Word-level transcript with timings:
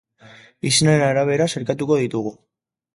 Izenaren 0.69 1.07
arabera 1.11 1.49
sailkatuko 1.55 2.03
ditugu. 2.05 2.37